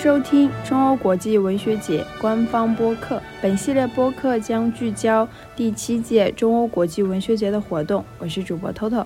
[0.00, 3.20] 收听中欧国际文学节官方播客。
[3.42, 5.26] 本系列播客将聚焦
[5.56, 8.04] 第七届中欧国际文学节的活动。
[8.20, 9.04] 我是主播 Toto，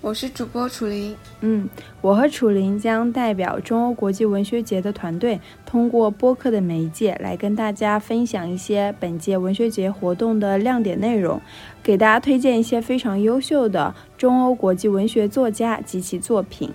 [0.00, 1.14] 我是主播楚林。
[1.42, 1.68] 嗯，
[2.00, 11.40] 我和楚林将代表中欧国际文学节的团队，通过播客的媒介来跟大家分享一些本届文学节活动的亮点内容，
[11.80, 16.72] 给大家推荐一些非常优秀的中欧国际文学作家及其作品。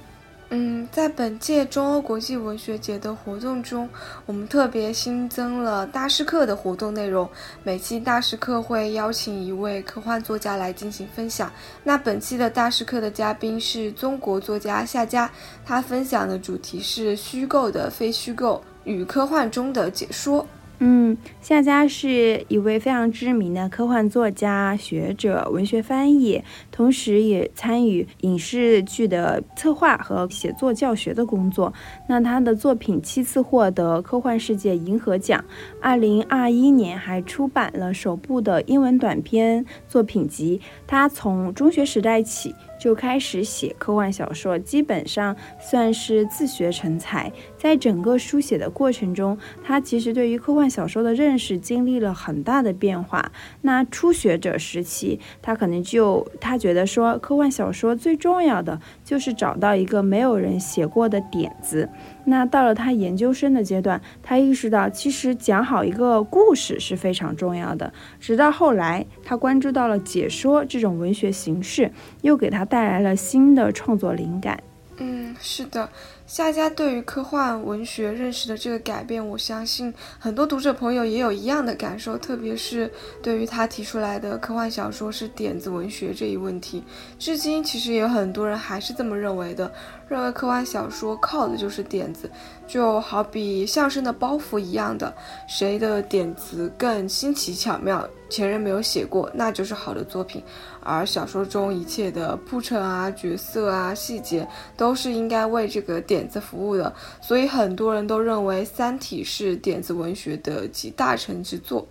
[0.55, 3.89] 嗯，在本届中欧国际文学节的活动中，
[4.27, 7.27] 我们特别新增了大师课的活动内容。
[7.63, 11.51] 每期大师课会邀请一位科幻作家来进行分享。
[11.83, 15.27] 那本期的大师课的嘉宾是中国作家夏佳，
[15.65, 20.45] 他分享的主题是虚构的非虚构与科幻中的解说。
[20.85, 31.73] 嗯，夏佳是一位非常知名的科幻作家、学者、文学翻译，同时也参与影视剧的策划和写作教学的工作。
[32.05, 35.41] 那他的作品七次获得科幻世界银河奖，
[35.81, 40.59] 二零二一年还出版了首部的英文短篇作品集。
[40.85, 42.53] 他从中学时代起。
[42.83, 47.31] 就开始写科幻小说，基本上算是自学成才。
[47.57, 53.31] 在整个书写的过程中，他其实对于科幻小说的认识经历了很大的变化。
[53.61, 61.87] 那初学者时期，他可能就他觉得说，科幻小说最重要的就是找到一个没有人写过的点子。
[62.25, 67.93] 那到了他研究生的阶段，他意识到其实讲好一个故事是非常重要的。
[68.19, 71.89] 直到后来，他关注到了解说这种文学形式，
[72.23, 74.59] 又给他带来了新的创作灵感。
[74.97, 75.87] 嗯，是的。
[76.25, 82.91] 夏家对于科幻文学认识的这个改变，我相信很多读者朋友也有一样的感受，特别是
[83.21, 86.83] 对于他提出来的科幻小说是点子文学这一问题，
[87.19, 89.71] 至今其实也有很多人还是这么认为的，
[90.09, 92.29] 认为科幻小说靠的就是点子，
[92.67, 95.13] 就好比相声的包袱一样的，
[95.47, 100.43] 谁的点子更新奇巧妙，前人没有写过，那就是好的作品，
[100.81, 106.23] 而小说中一切的铺陈啊、角色啊、细节，都是应该为这个点。
[106.23, 111.85] 子服务的，所以很多人都认为《三体》是点子文学的集大成之作。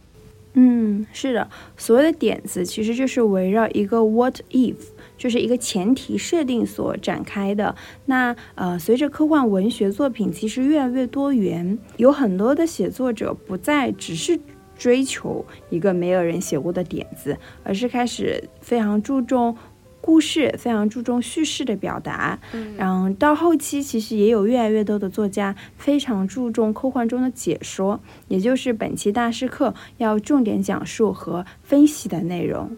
[0.54, 4.74] 嗯，是的，所谓的点子其实就是围绕一个 “what if”，
[5.16, 7.74] 就是一个前提设定所展开的。
[8.06, 14.38] 那呃，随着科幻文学作品其实越来越多元，有很多的写作者不再只是
[14.76, 19.56] 追求一个没有人写过的点子，而是开始非常注重。
[20.04, 32.76] 故事非常注重叙事的表达，嗯，然后到后期其实也有越来越多的作家非常注重科幻中的解说，也就是本期大师课要重点讲述和分析的内容。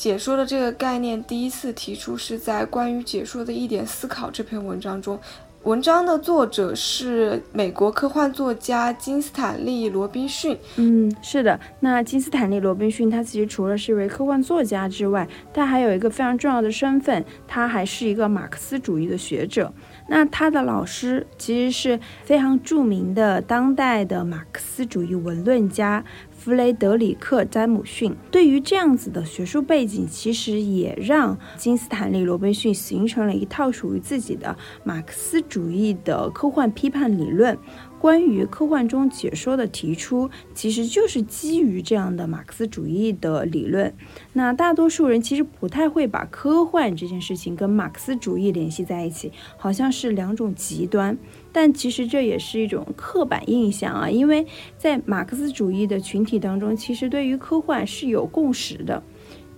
[0.00, 5.20] 解说的这个概念第一次提出是在《关于解说的一点思考》这篇文章中。
[5.64, 10.56] 文章的作者是美国科幻作家金斯坦利·罗宾逊。
[10.76, 11.60] 嗯，是的。
[11.80, 19.70] 那金斯坦利·罗宾逊他其实除了是一位科幻作家之外，他还有一个非常重要的身份，他还是一个马克思主义的学者。
[20.08, 26.02] 那他的老师其实是非常著名的当代的马克思主义文论家。
[26.42, 37.58] 弗雷德里克·詹姆逊对于这样子的学术背景，其实也让金斯坦利·罗宾逊形成了一套属于自己的马克思主义的科幻批判理论。
[38.00, 43.92] 关于科幻中解说的提出，其实就是基于这样的马克思主义的理论。
[44.32, 51.18] 那大多数人其实不太会把科幻这件事情跟马克思主义联系在一起，好像是两种极端。
[51.52, 54.46] 但其实这也是一种刻板印象啊，因为
[54.78, 59.02] 在马克思主义的群体当中，其实对于科幻是有共识的。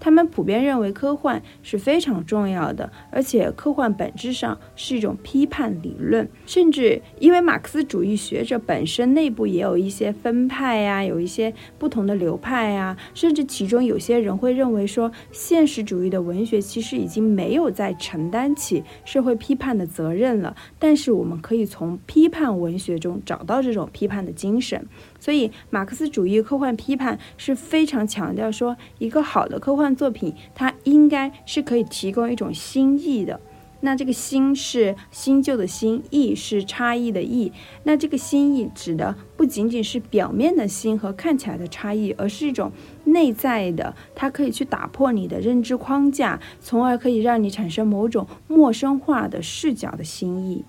[0.03, 24.85] 他们普遍认为科幻是非常重要的，而且科幻本质上是一种批判理论，甚至因为马克思主义学者本身内部也有一些分派呀，有一些不同的流派呀，甚至其中有些人会认为说，现实主义的文学其实已经没有在承担起社会批判的责任了，但是我们可以从批判文学中找到这种批判的精神。
[25.21, 33.41] 所以，马克思主义科幻批判是非常强调说，一个好的科幻作品，它应该是可以提供一种新意的。
[33.85, 37.53] 那这个“新”是新旧的“新”，“意”是差异的“意”。
[37.83, 42.71] 那这个新意指的不仅仅是表面的新和看起来的差异，而是一种
[43.07, 50.65] 内在的，它可以去打破你的认知框架，从而可以让你产生某种陌生化的视角的新意。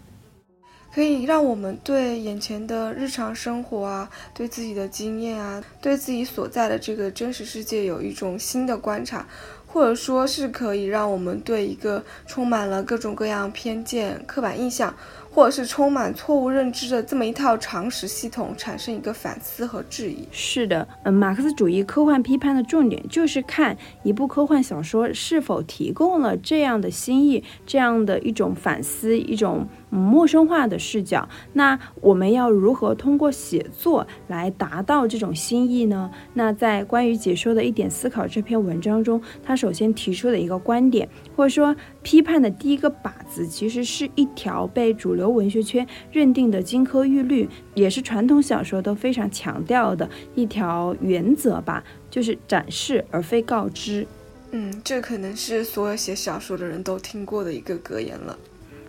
[0.93, 9.25] 可以让我们对眼前的日常生活啊，对自己的经验啊，对自己所在的这个真实世界有一种新的观察，
[9.65, 14.95] 或者说是可以让我们对一个充满了各种各样偏见、刻板印象，
[15.33, 20.27] 或者是充满错误认知的这么一套常识系统产生一个反思和质疑。
[20.31, 29.67] 是的，嗯，马克思主义科幻批判的重点就是看一部科幻小说是否提供了这样的新意，这样的一种反思，一种。
[29.95, 36.09] 陌生化的视角，那我们要如何通过写作来达到这种新意呢？
[36.33, 54.05] 那在关于解说的一点思考这篇文章中，他首先提出的一个观点，或者说批判的第一个靶子，其实是一条被主流文学圈认定的金科玉律，也是传统小说都非常强调的一条原则吧，就是展示而非告知。
[54.51, 58.37] 嗯，这可能是所有写小说的人都听过的一个格言了。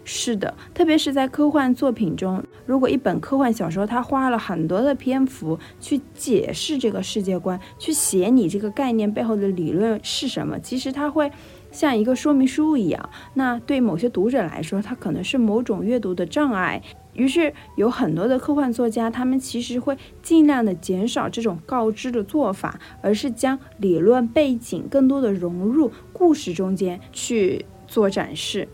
[0.06, 11.32] 是的，特别是在科幻作品中，如果一本科幻小说它花了很多的篇幅去解释这个世界观，去写你这个概念背后的理论是什么，其实它会
[11.75, 13.11] 像一个说明书一样。
[13.35, 16.81] 那对某些读者来说，它可能是某种阅读的障碍。
[17.12, 28.67] 于是有很多的科幻作家，他们其实会尽量的减少这种告知的做法，而是将理论背景更多的融入故事中间去做展示。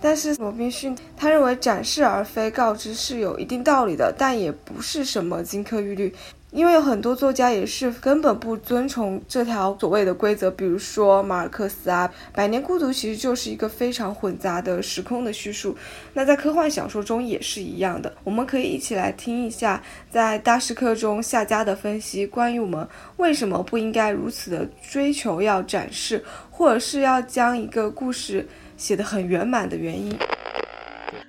[0.00, 6.14] 但是罗宾逊他认为展示而非告知是有一定道理的，但也不是什么金科玉律，
[6.54, 15.76] 因为有很多作家也是根本不遵从这条所谓的规则，比如说马尔克斯啊，《百年孤独》其实就是一个非常混杂的时空的叙述。
[16.12, 22.86] 那在科幻小说中也是一样的，我们可以一起来听一下在大师课中夏家的分析，关于我们
[23.16, 28.48] 为什么不应该如此的追求要展示，或者是要将一个故事。
[28.76, 30.12] 写的很圆满的原因，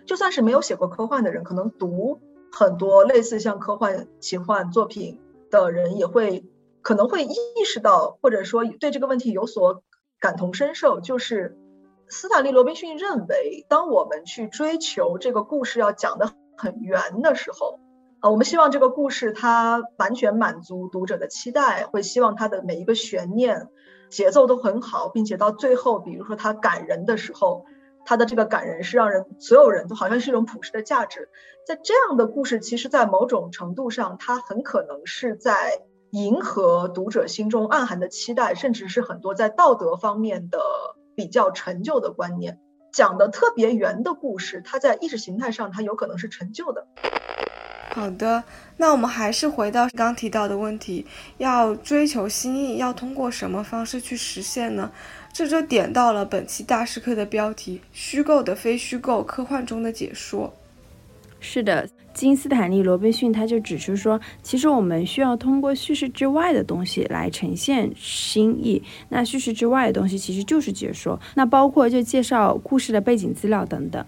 [0.03, 2.19] 就算是没有写过科幻的人，可能读
[2.57, 5.19] 很多类似像科幻奇幻作品
[5.51, 6.45] 的人，也会
[6.81, 7.35] 可能会意
[7.65, 9.83] 识到，或者说对这个问题有所
[10.21, 11.01] 感同身受。
[11.01, 11.57] 就是
[12.07, 17.81] 斯坦利·罗宾逊认为，当我们去追求这个故事要讲的很圆的时候，
[18.21, 23.67] 啊，我们希望这个故事它完全满足读者的期待，会希望它的每一个悬念。
[24.09, 27.65] 节奏都很好，并且到最后，比如说他感人的时候，
[28.05, 31.29] 他的这个感人是让人所有人都好像是一种普世的价值。
[31.67, 35.81] 在这样的故事，其实，在某种程度上，它很可能是在
[36.11, 40.59] 迎合读者心中暗含的期待，甚至是很多在道德方面的
[41.15, 42.59] 比较陈旧的观念。
[42.93, 46.85] 讲的特别圆的故事，它在意识形态上，它有可能是陈旧的。
[47.93, 48.43] 好的，
[48.77, 51.05] 那我们还是回到刚提到的问题，
[51.37, 54.91] 要追求新意，要通过什么方式去实现呢？
[55.35, 60.53] 这就点到了本期大师课的标题：虚构的非虚构，科幻中的解说。
[61.41, 68.81] 是的，金斯坦利·罗宾逊他就指出说，其实我们需要通过叙事之外的东西来呈现新意。
[69.09, 74.05] 那叙事之外的东西其实就是解说，那包括就介绍故事的背景资料等等。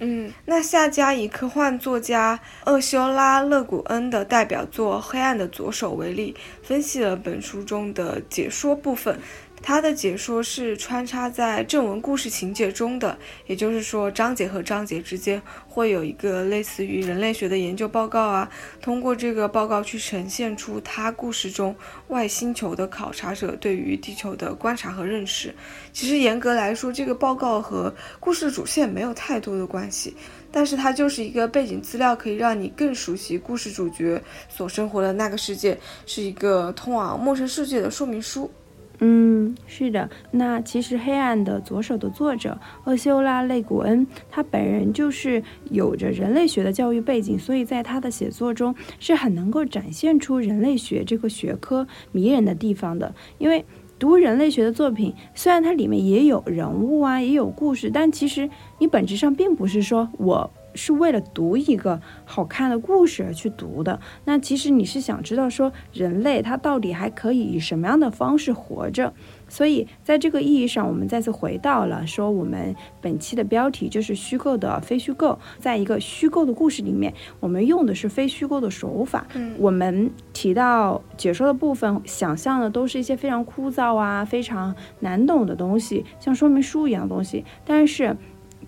[0.00, 9.18] 嗯，那下家以科幻作家厄修拉·勒古恩的代表作《黑暗的左手》为例，分析了本书中的解说部分。
[9.62, 18.48] 他的解说是穿插在正文故事情节中的，也就是说，章节和章节之间会有一个类似于人类学的研究报告啊，
[18.80, 21.74] 通过这个报告去呈现出他故事中
[22.08, 25.52] 外星球的考察者对于地球的观察和认识。
[25.92, 30.14] 其实严格来说，这个报告和故事主线没有太多的关系，
[30.52, 38.48] 但是它就是一个背景资料，可以让你更熟悉故事主角所生活的那个世界，是一个通往陌生世界的说明书。
[39.00, 40.08] 嗯，是的。
[40.30, 53.14] 那其实《黑暗的左手》的作者厄修拉·雷古恩，他本人就是有着人类学的教育背景，所以在他的写作中是很能够展现出人类学这个学科迷人的地方的。
[53.38, 53.64] 因为
[53.98, 58.48] 读人类学的作品，虽然它里面也有人物啊，也有故事，但其实
[58.78, 60.50] 你本质上并不是说我。
[60.76, 63.98] 是为了读一个好看的故事而去读的。
[64.24, 69.12] 那其实你是想知道说人类他到底还可以以什么样的方式活着？
[69.48, 75.38] 所以在这个意义上，我们再次回到了说我们本期的标题就是虚构的非虚构。
[75.60, 79.24] 在一个虚构的故事里面，我们用的是非虚构的手法。
[79.34, 87.44] 嗯，我们提到解说的部分，想象的都是一些非常枯燥啊、非常难懂的东西，像说明书一样的东西。
[87.64, 88.16] 但是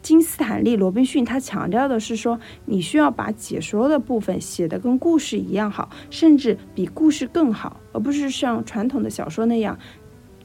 [0.00, 9.78] 金斯坦利·罗宾逊他强调的是说，你需要把解说的部分写得跟故事一样好，甚至比故事更好，而不是像传统的小说那样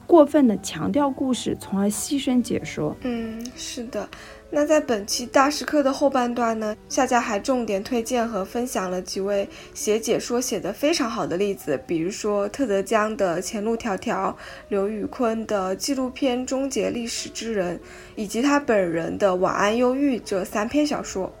[0.06, 2.96] 过分的强调故事，从而牺牲解说。
[3.02, 4.08] 嗯，是的。
[4.50, 14.30] 那在本期大师课的后半段呢，夏家还重点推荐和分享了几位写解说写得非常好的例子，比如说特德·江的《前路迢迢》，
[14.68, 17.76] 刘宇昆的纪录片《终结历史之人》，
[18.14, 21.32] 以及他本人的《晚安忧郁》这三篇小说。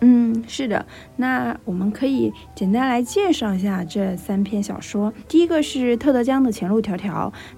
[0.00, 0.86] 嗯，是的，
[1.16, 5.12] 那我们可以简单来介绍一下这三篇小说。
[5.26, 7.08] 第一个是特德·江的《前路迢迢》。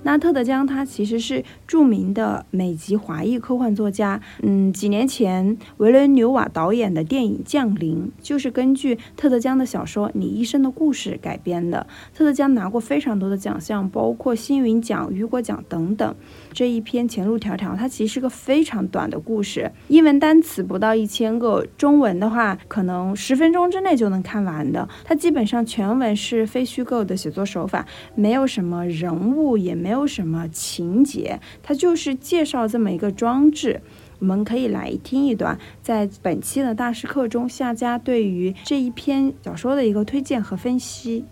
[0.04, 4.18] 那特德·江他其实是著名的美籍华裔科幻作家。
[4.40, 11.86] 嗯，几年前维伦纽瓦导演的电影《降临》就是根据特德·江的小说《你一生的故事》改编的。
[12.14, 16.14] 特德·江拿过非常多的奖项，包括星云奖、雨果奖等等。
[16.54, 22.29] 这一篇《前路迢迢》它其实是个非常短的故事，英文单词不到一千个，中文的。
[22.30, 27.84] 话可能十分钟之内就能看完的，它基本上全文是非虚构的写作手法，
[28.14, 33.82] 没有什么人物，也没有什么情节，它就是介绍这么一个装置。
[34.20, 41.24] 我们可以来听一段，在本期的大师课中，夏家对于这一篇小说的一个推荐和分析。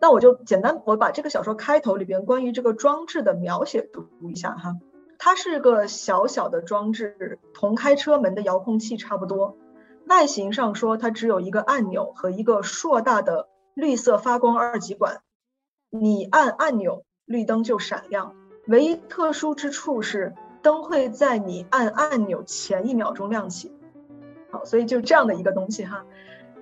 [0.00, 4.76] 那我就简单，我把这个小说开头里边关于这个装置的描写读一下哈。
[5.22, 9.58] 它是个小小的装置，同开车门的遥控器差不多。
[10.06, 15.20] 外形上说，它只有一个按钮和一个硕大的绿色发光二极管。
[15.90, 18.34] 你按按钮，绿灯就闪亮。
[18.66, 23.76] 唯一特殊之处是，灯会在你按按钮前一秒钟亮起。
[24.50, 26.06] 好，所以就这样的一个东西哈。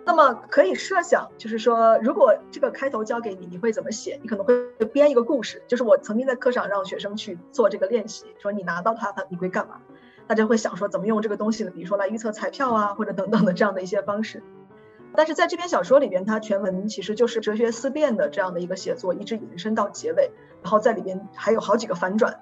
[0.09, 4.19] 那么可以设想，就是说，如果这个开头交给你，你会怎么写？
[4.23, 4.55] 你可能会
[4.87, 5.63] 编一个故事。
[5.67, 9.83] 就是我曾经在课上让学生去做这个练习，说你拿到它，它你会干嘛？
[10.27, 11.71] 大家会想说怎么用这个东西呢？
[11.71, 14.43] 比如说来预测彩票啊，或者等等的这样的一些方式。
[15.15, 20.31] 但是在这篇小说里边，它全文其实就是哲学思辨的这样的一个写作，一直延伸到结尾，
[20.63, 22.35] 然后在里边还有好几个反转。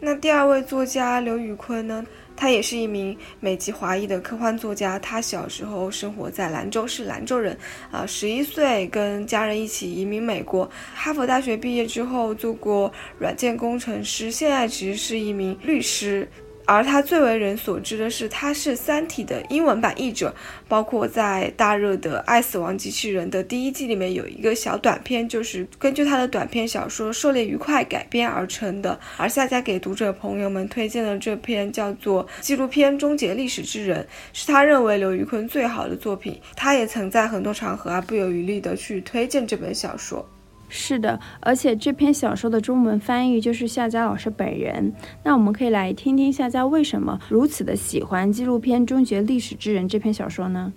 [0.00, 2.04] 那第二位作家刘宇昆呢？
[2.40, 4.98] 他也是一名美籍华裔的科幻作家。
[4.98, 7.54] 他小时候生活在兰州，是兰州人。
[7.90, 10.68] 啊，十一岁跟家人一起移民美国。
[10.94, 16.26] 哈佛大学毕业之后做过软件工程师，现在其实是一名律师。
[16.72, 20.32] 而他最为人所知的是，他是《三体》的英文版译者，
[20.68, 28.96] 包括在大热的《爱死亡机器人》的第一季里面有一个小短片，就是根据他的短篇小说《狩猎愉快》改编而成的。
[29.16, 36.40] 而夏家给读者朋友们推荐的这篇叫做《纪录片终结历史之人》，是他认为刘宇坤最好的作品。
[36.54, 40.24] 他也曾在很多场合啊不遗余力的去推荐这本小说。
[40.72, 44.92] 是的，而且这篇小说的中文翻译就是夏佳老师本人。
[45.24, 50.72] 那我们可以来听听夏佳为什么如此的喜欢纪录片《终结历史之人》这篇小说呢？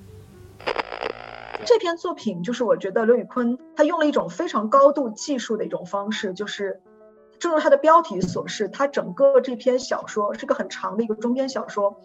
[1.64, 6.82] 这篇作品就是我觉得刘宇坤他用了一种非常高度技术的一种方式，就是
[7.38, 12.02] 正如他的标题所示，他整个这篇小说是个很长的一个中篇小说，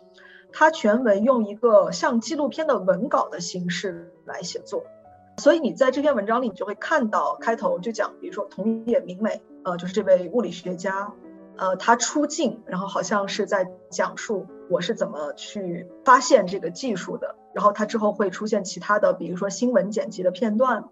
[0.52, 4.84] 他全文用一个像纪录片的文稿的形式来写作。
[5.38, 11.12] 所以你在这篇文章里，你就会看到开头就讲，比如说桐野明美，呃，就是这位物理学家，
[11.56, 17.36] 呃，他出镜，然后好像是在讲述我是怎么去发现这个技术的。
[17.54, 20.84] 然后他之后会出现其他的，比如说新闻剪辑的片段，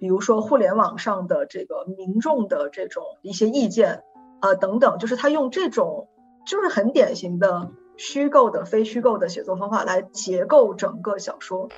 [0.00, 4.02] 比如说互联网上的这个民众的这种一些意见，
[4.40, 6.08] 呃，等等，就是他用这种
[6.44, 11.68] 就是很典型的虚构的非虚构的写作方法来结构整个小说。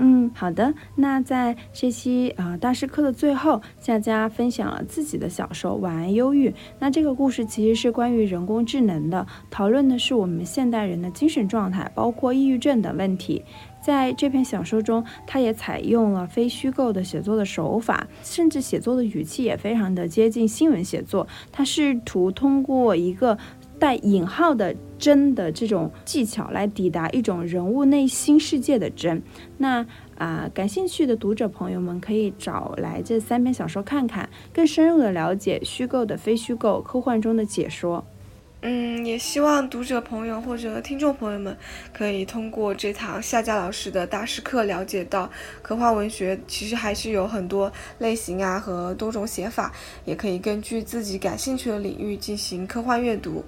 [0.00, 0.72] 嗯，好的。
[0.94, 6.50] 那在这期啊大师课的最后，夏佳分享了自己的小说《晚安忧郁》。
[6.78, 13.44] 那这个故事其实是关于人工智能的，讨论的是我们现代人的精神状态，包括抑郁症等问题。
[13.80, 21.26] 在这篇小说中，他也采用了非虚构的写作的手法，甚至写作的语气也非常的接近新闻写作。
[21.50, 23.36] 他试图通过一个。
[23.78, 29.22] 带引号的“真”的这种技巧来抵达一种人物内心世界的真。
[29.56, 38.04] 那啊，感兴趣的读者朋友们可以找来这三篇小说看看，更深入的了解虚构的非虚构、科幻中的解说。
[38.62, 41.56] 嗯，也希望读者朋友或者听众朋友们
[41.92, 45.30] 可以通过这堂夏佳老师的大师课，了解到
[45.62, 49.72] 科幻文学其实还是有很多类型啊和多种写法，
[50.04, 53.44] 也可以根据自己感兴趣的领域进行科幻阅读。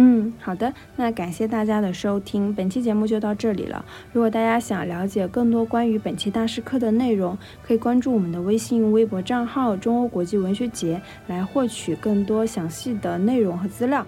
[0.00, 3.84] 嗯，好的，那感谢大家的收听，本期节目就到这里了。
[4.12, 7.36] 如果大家想了解更多关于本期大师课的内容，
[7.66, 14.06] 可以关注我们的微信、微博账号“中欧国际文学节”来获取更多详细的内容和资料。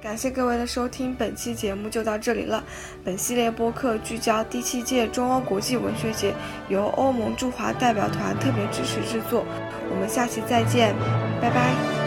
[0.00, 2.62] 感谢各位的收听，本期节目就到这里了。
[3.02, 6.32] 本系列播客聚焦第七届中欧国际文学节，
[6.68, 9.44] 由欧盟驻华代表团特别支持制作。
[9.90, 10.94] 我们下期再见，
[11.42, 12.03] 拜拜。